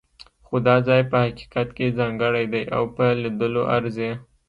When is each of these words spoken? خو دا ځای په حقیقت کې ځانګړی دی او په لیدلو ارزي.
خو 0.45 0.55
دا 0.67 0.75
ځای 0.87 1.01
په 1.11 1.17
حقیقت 1.25 1.67
کې 1.77 1.95
ځانګړی 1.99 2.45
دی 2.53 2.63
او 2.75 2.83
په 2.95 3.05
لیدلو 3.21 3.63
ارزي. 3.77 4.11